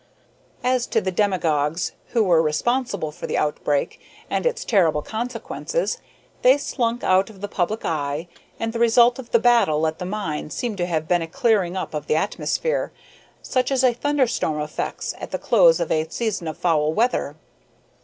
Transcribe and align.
As 0.63 0.87
to 0.87 0.99
the 0.99 1.11
demagogues 1.11 1.91
who 2.07 2.23
were 2.23 2.41
responsible 2.41 3.11
for 3.11 3.27
the 3.27 3.37
outbreak 3.37 4.01
and 4.31 4.47
its 4.47 4.65
terrible 4.65 5.03
consequences, 5.03 5.99
they 6.41 6.57
slunk 6.57 7.03
out 7.03 7.29
of 7.29 7.39
the 7.39 7.47
public 7.47 7.85
eye, 7.85 8.27
and 8.59 8.73
the 8.73 8.79
result 8.79 9.19
of 9.19 9.29
the 9.29 9.37
battle 9.37 9.85
at 9.85 9.99
the 9.99 10.05
mine 10.05 10.49
seemed 10.49 10.79
to 10.79 10.87
have 10.87 11.07
been 11.07 11.21
a 11.21 11.27
clearing 11.27 11.77
up 11.77 11.93
of 11.93 12.07
the 12.07 12.15
atmosphere, 12.15 12.91
such 13.43 13.71
as 13.71 13.83
a 13.83 13.93
thunderstorm 13.93 14.59
effects 14.59 15.13
at 15.19 15.29
the 15.29 15.37
close 15.37 15.79
of 15.79 15.91
a 15.91 16.09
season 16.09 16.47
of 16.47 16.57
foul 16.57 16.91
weather. 16.93 17.35